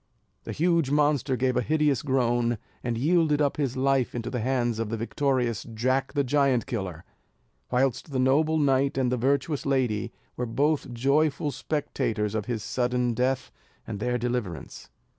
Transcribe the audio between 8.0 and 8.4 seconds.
the